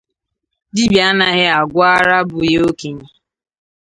Dibịa 0.73 1.03
anaghị 1.11 1.45
agwụ 1.59 1.79
ara 1.93 2.17
bụ 2.29 2.37
ya 2.51 2.59
okenye. 2.69 3.07